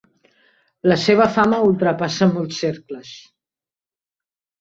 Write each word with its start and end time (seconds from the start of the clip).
La 0.91 0.95
seva 1.01 1.27
fama 1.35 1.59
ultrapassa 1.65 2.29
molts 2.37 2.63
cercles. 2.65 3.13